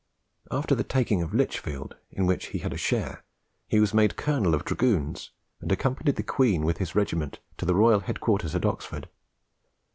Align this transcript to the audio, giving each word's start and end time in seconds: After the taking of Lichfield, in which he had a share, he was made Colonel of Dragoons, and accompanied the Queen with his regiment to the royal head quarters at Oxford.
After 0.49 0.73
the 0.73 0.83
taking 0.83 1.21
of 1.21 1.31
Lichfield, 1.31 1.95
in 2.09 2.25
which 2.25 2.47
he 2.47 2.57
had 2.57 2.73
a 2.73 2.75
share, 2.75 3.23
he 3.67 3.79
was 3.79 3.93
made 3.93 4.15
Colonel 4.15 4.55
of 4.55 4.65
Dragoons, 4.65 5.29
and 5.59 5.71
accompanied 5.71 6.15
the 6.15 6.23
Queen 6.23 6.63
with 6.65 6.79
his 6.79 6.95
regiment 6.95 7.37
to 7.57 7.67
the 7.67 7.75
royal 7.75 7.99
head 7.99 8.19
quarters 8.19 8.55
at 8.55 8.65
Oxford. 8.65 9.09